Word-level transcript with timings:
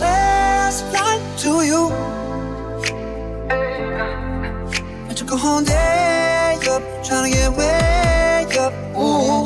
last 0.00 0.84
flight 0.90 1.22
to 1.38 1.62
you. 1.62 1.82
I 5.08 5.12
took 5.14 5.30
a 5.32 5.36
whole 5.36 5.62
day 5.62 6.58
up 6.68 6.82
trying 7.04 7.30
to 7.30 7.36
get 7.36 7.52
way 7.52 8.46
up. 8.58 8.72
Ooh. 8.96 9.44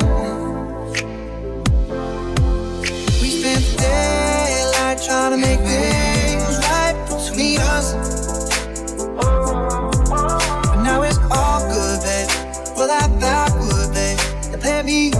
We 3.21 3.29
spent 3.37 3.63
the 3.65 3.75
daylight 3.77 4.97
trying 5.05 5.31
to 5.31 5.37
make 5.37 5.59
things 5.59 6.57
right 6.69 6.95
between 7.09 7.59
us. 7.75 7.87
But 10.69 10.83
now 10.83 11.03
it's 11.03 11.19
all 11.31 11.59
good, 11.73 11.99
babe. 12.05 12.29
Well, 12.75 12.91
I 12.91 13.07
thought 13.19 13.53
would, 13.59 13.93
babe. 13.93 14.19
Let 14.63 14.85
me 14.85 15.14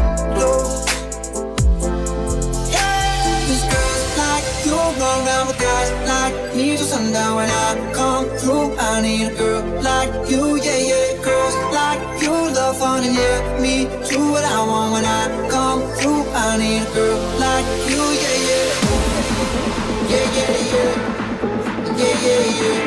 yeah, 13.15 13.59
me, 13.61 13.85
do 14.09 14.19
what 14.31 14.43
I 14.43 14.59
want 14.67 14.93
when 14.93 15.05
I 15.05 15.49
come 15.49 15.81
through. 15.97 16.23
I 16.33 16.57
need 16.57 16.81
a 16.83 16.93
girl 16.93 17.19
like 17.39 17.67
you, 17.89 18.03
yeah, 18.21 18.37
yeah, 18.49 18.67
yeah, 20.11 20.25
yeah, 20.37 20.55
yeah, 20.73 20.91
yeah, 21.97 22.15
yeah. 22.27 22.61
yeah. 22.61 22.84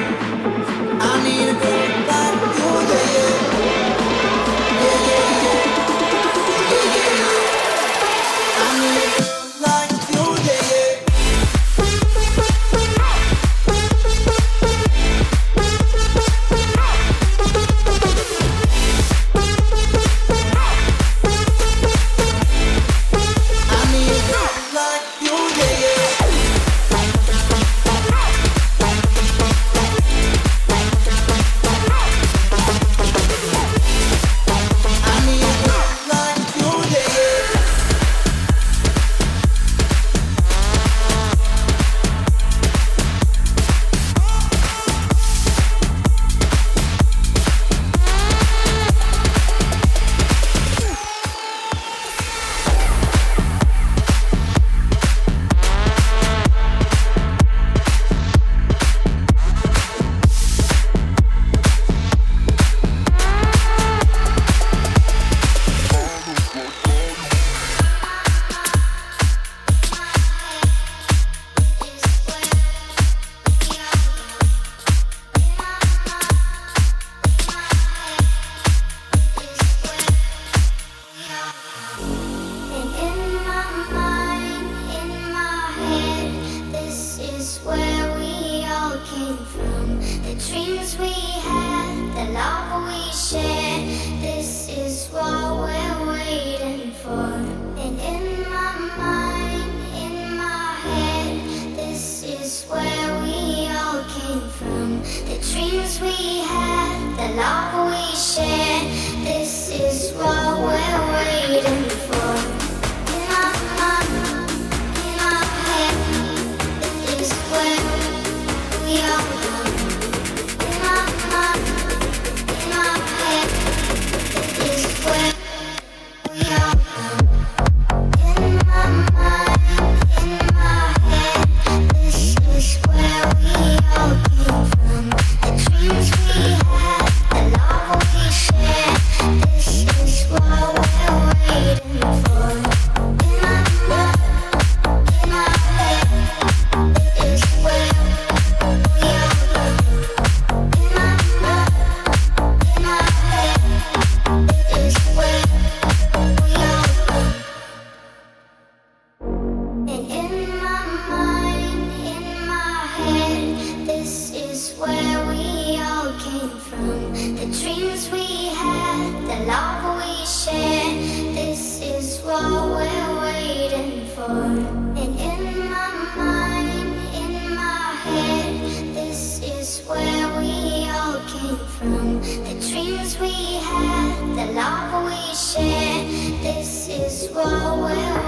the 184.38 184.52
love 184.52 185.04
we 185.04 185.34
share. 185.34 186.04
This 186.42 186.88
is 186.88 187.28
what 187.32 187.78
we're. 187.78 188.27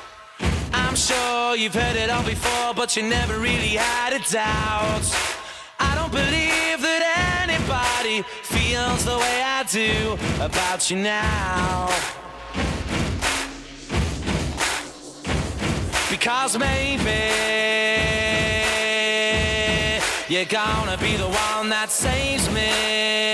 I'm 0.91 0.97
sure 0.97 1.55
you've 1.55 1.73
heard 1.73 1.95
it 1.95 2.09
all 2.09 2.21
before, 2.25 2.73
but 2.73 2.97
you 2.97 3.03
never 3.03 3.39
really 3.39 3.77
had 3.77 4.11
a 4.11 4.19
doubt. 4.29 5.05
I 5.79 5.95
don't 5.95 6.11
believe 6.11 6.81
that 6.81 7.47
anybody 7.47 8.23
feels 8.43 9.05
the 9.05 9.17
way 9.17 9.41
I 9.41 9.63
do 9.63 10.17
about 10.43 10.91
you 10.91 10.97
now. 10.97 11.87
Because 16.09 16.57
maybe 16.59 17.21
you're 20.27 20.43
gonna 20.43 20.97
be 20.97 21.15
the 21.15 21.29
one 21.29 21.69
that 21.69 21.89
saves 21.89 22.49
me. 22.49 23.31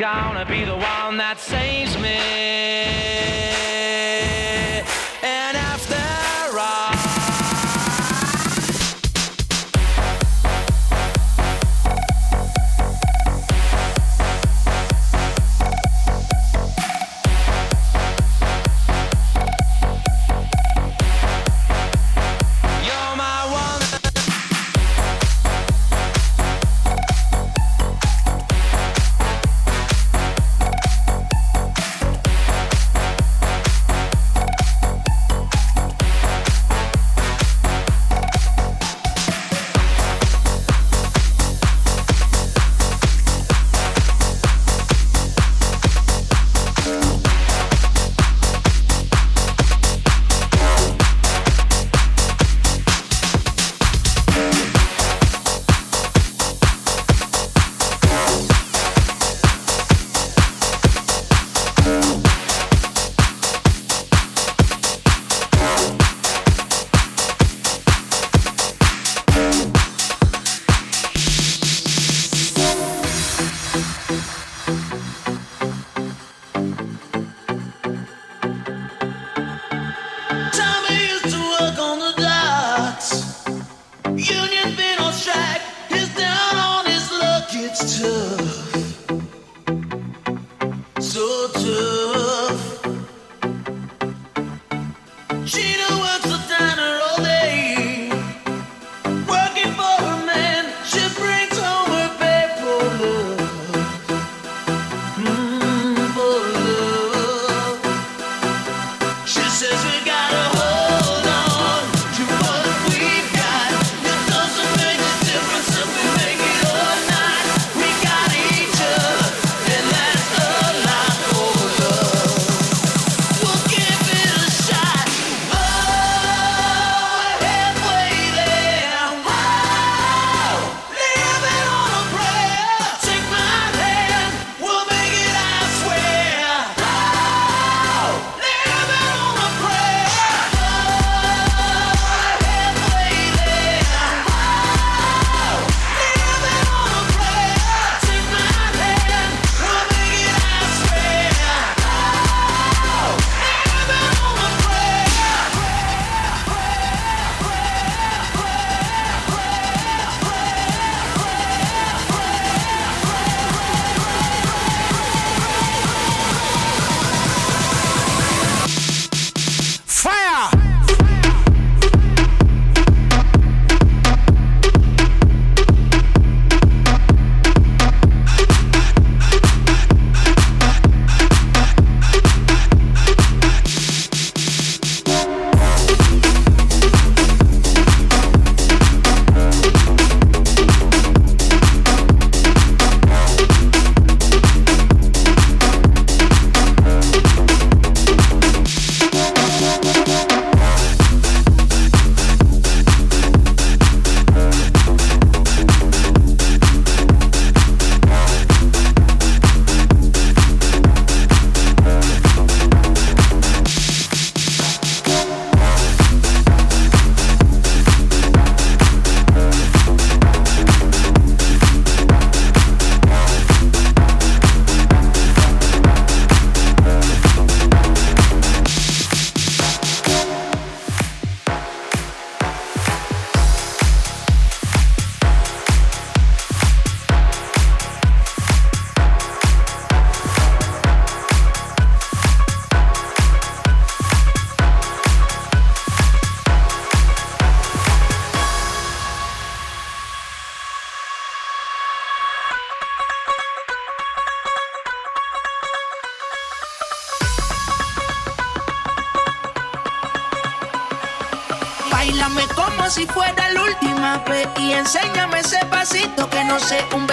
Gonna 0.00 0.46
be 0.46 0.64
the 0.64 0.74
one 0.74 1.18
that 1.18 1.38
saves 1.38 1.98
me. 1.98 2.89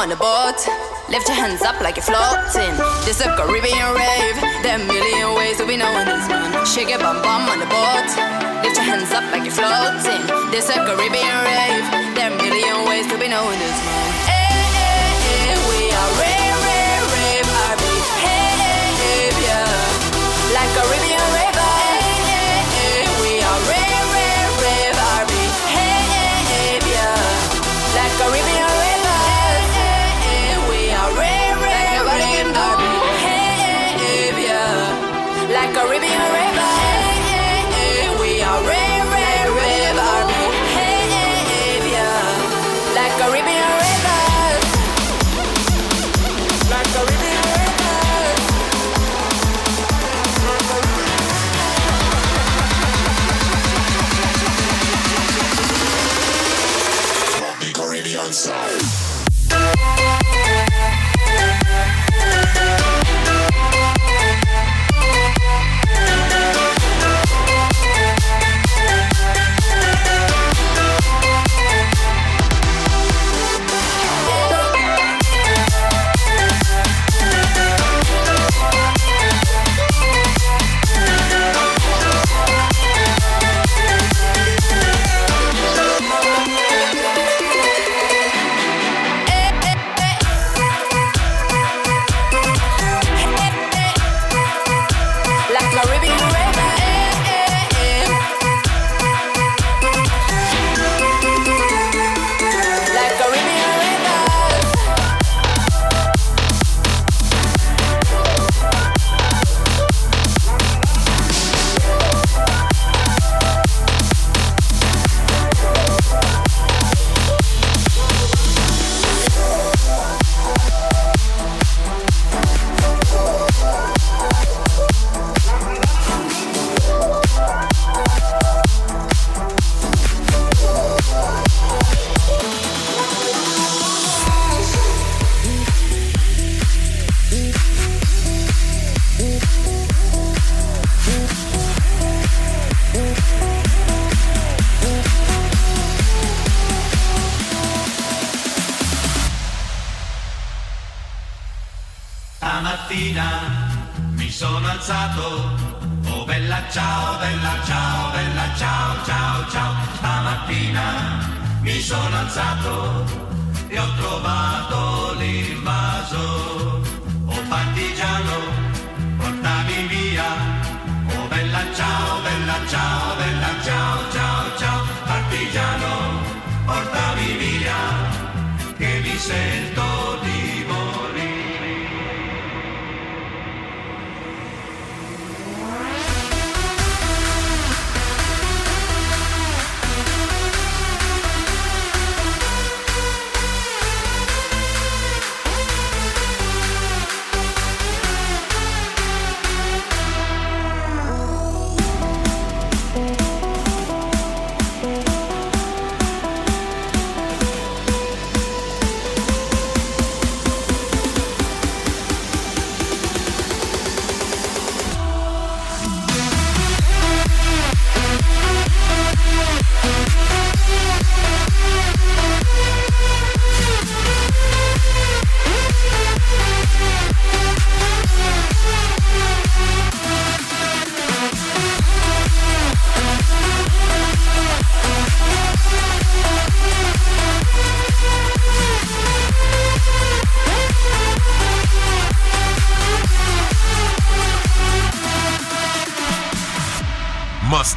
on 0.00 0.08
the 0.08 0.16
boat. 0.16 0.56
Lift 1.10 1.28
your 1.28 1.36
hands 1.36 1.60
up 1.60 1.78
like 1.82 1.96
you're 1.96 2.08
floating. 2.08 2.72
This 3.04 3.20
a 3.20 3.28
Caribbean 3.36 3.92
rave. 3.92 4.36
There 4.64 4.78
are 4.78 4.80
a 4.80 4.86
million 4.88 5.36
ways 5.36 5.58
to 5.58 5.66
be 5.66 5.76
knowing 5.76 6.06
this 6.06 6.26
man. 6.26 6.64
Shake 6.64 6.88
your 6.88 6.98
bum 6.98 7.20
bum 7.20 7.44
on 7.52 7.60
the 7.60 7.68
boat. 7.68 8.08
Lift 8.64 8.76
your 8.80 8.88
hands 8.88 9.12
up 9.12 9.24
like 9.30 9.44
you're 9.44 9.52
floating. 9.52 10.24
This 10.50 10.70
a 10.70 10.80
Caribbean 10.88 11.38
rave. 11.44 11.84
There 12.16 12.30
are 12.30 12.32
a 12.32 12.42
million 12.42 12.88
ways 12.88 13.06
to 13.12 13.18
be 13.18 13.28
knowing 13.28 13.58
this 13.58 13.76
man. 13.84 14.19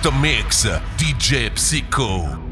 Master 0.03 0.19
Mix, 0.19 0.65
DJ 0.97 1.49
Psycho. 1.55 2.42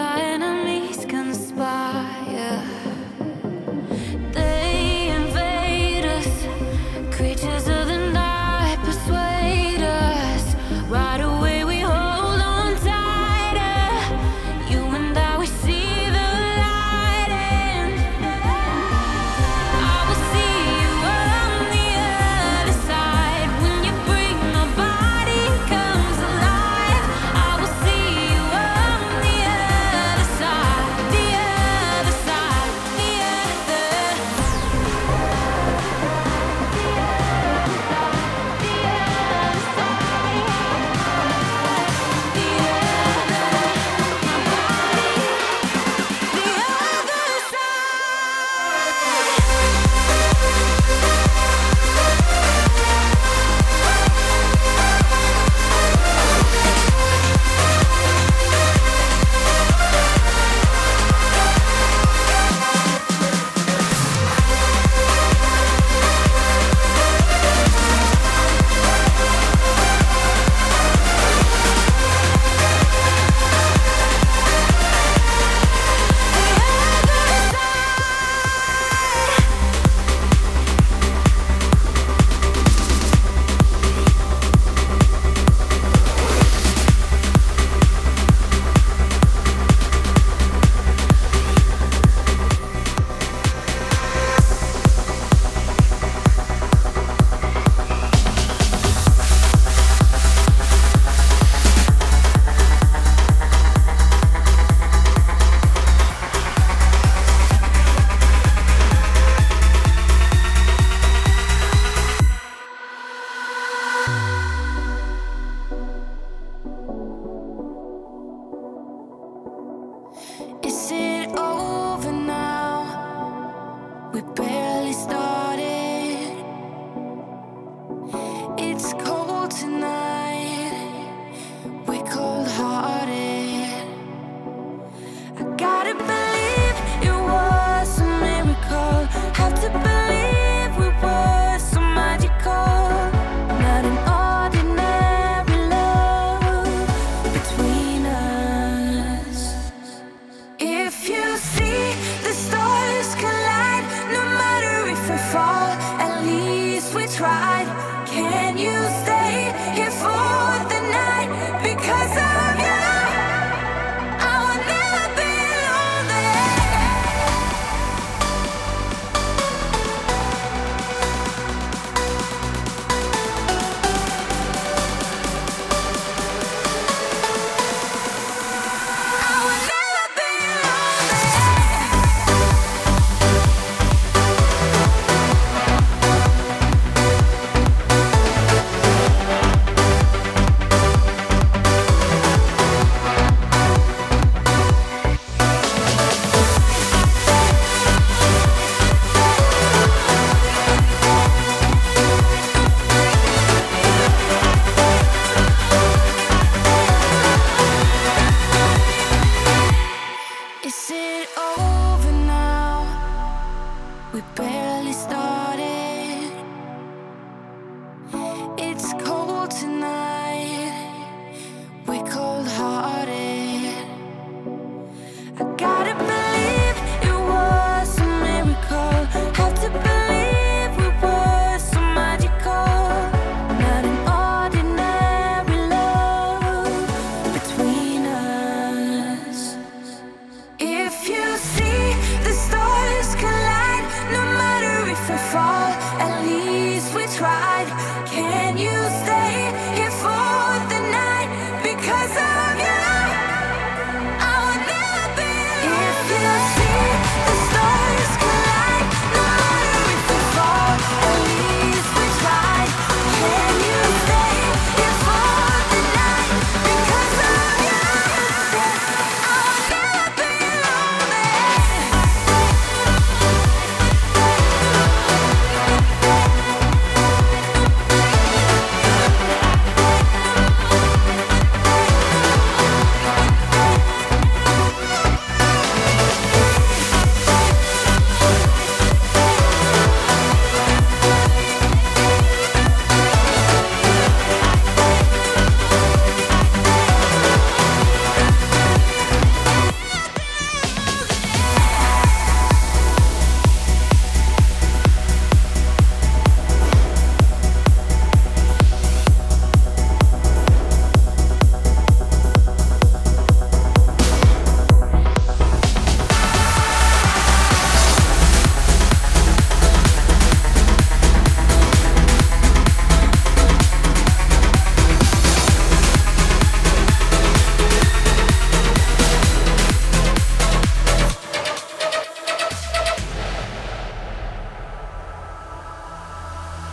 I 0.00 0.29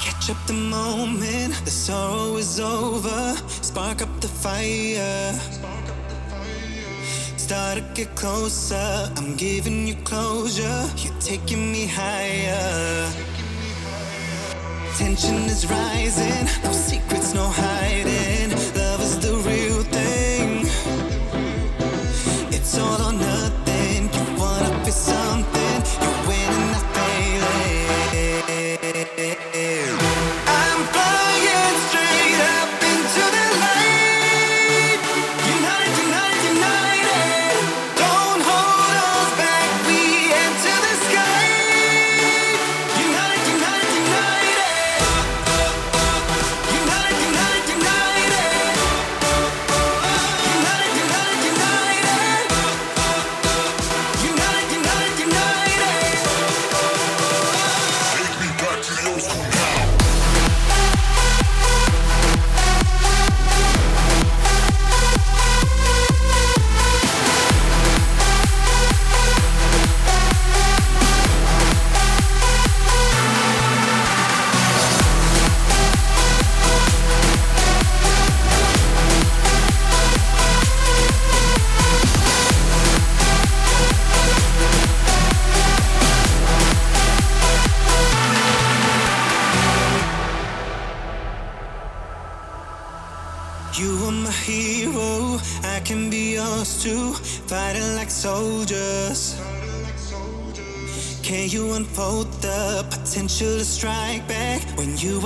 Catch 0.08 0.30
up 0.30 0.48
the 0.48 0.54
moment, 0.54 1.54
the 1.66 1.70
sorrow 1.70 2.38
is 2.38 2.62
over. 2.62 3.36
Spark 3.62 4.02
up 4.02 4.22
the 4.22 4.30
fire. 4.30 5.34
Start 7.36 7.76
to 7.78 7.84
get 7.94 8.16
closer. 8.16 9.12
I'm 9.18 9.36
giving 9.36 9.86
you 9.86 9.96
closure. 10.06 10.86
You're 10.96 11.20
taking 11.20 11.74
me 11.74 11.88
higher. 11.88 13.12
Tension 14.98 15.44
is 15.54 15.70
rising. 15.70 16.46
No 16.64 16.72
secrets, 16.72 17.34
no 17.34 17.46
hiding. 17.46 18.52
Love 18.80 19.02
is 19.02 19.20
the 19.20 19.36
real 19.50 19.84
thing. 19.96 20.68
It's 22.54 22.78
all 22.78 23.02
on. 23.02 23.27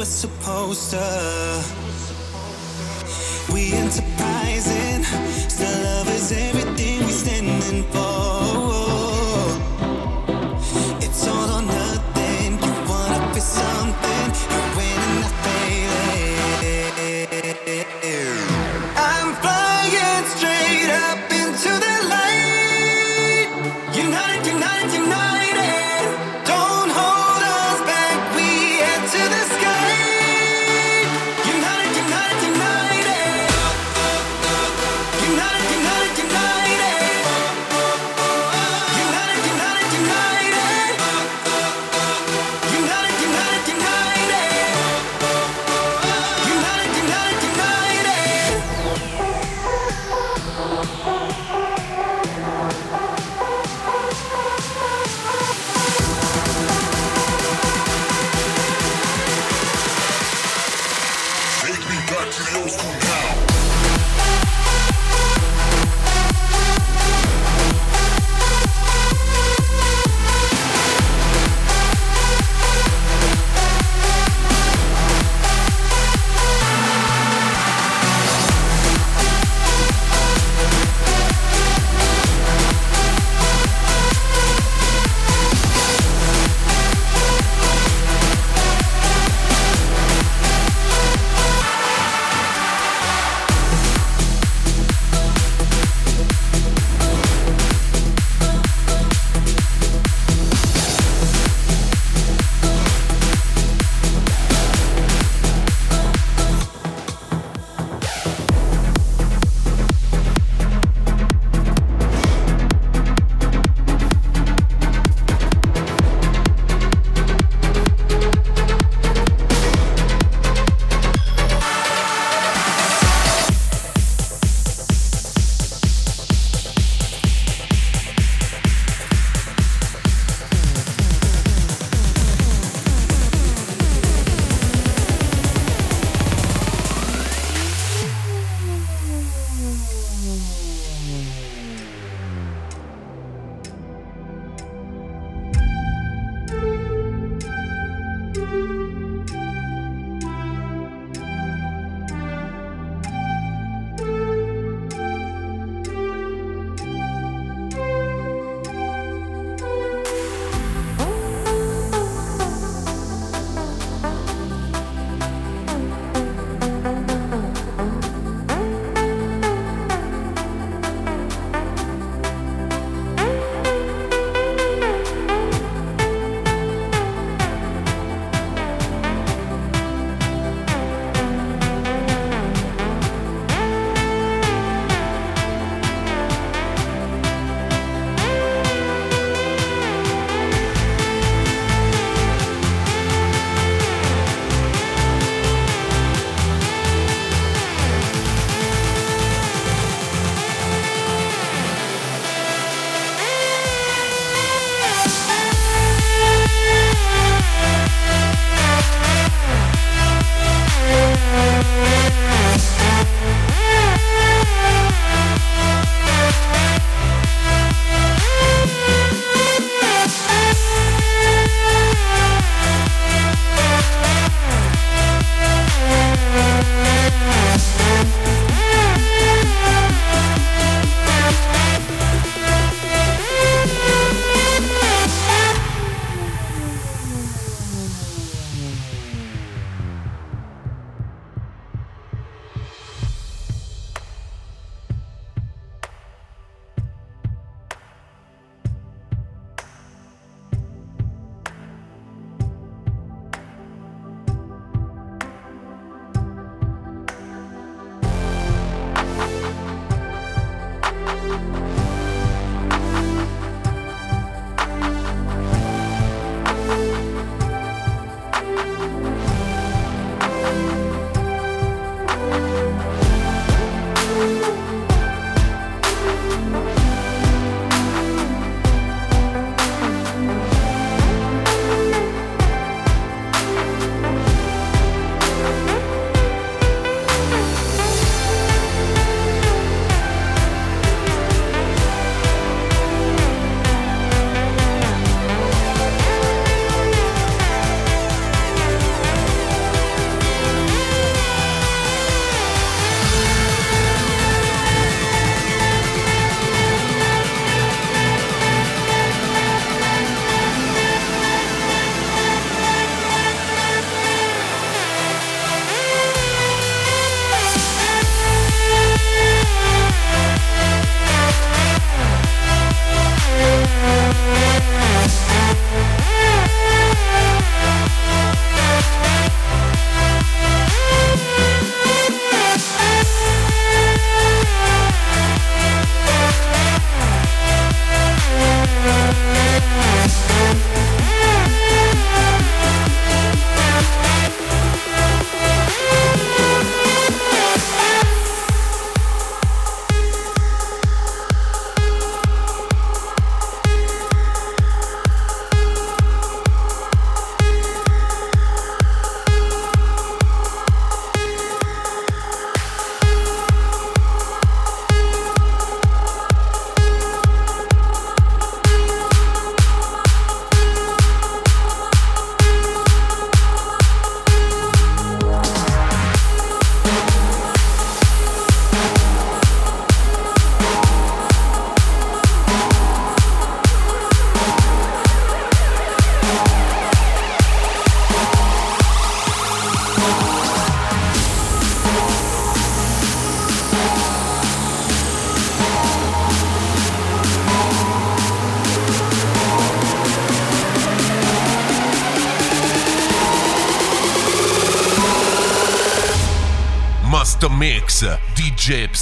was 0.02 0.10
supposed 0.10 0.90
to 0.90 1.31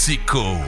Gusto 0.10 0.16
Mix 0.16 0.26
DJ 0.26 0.26
Psycho. 0.26 0.59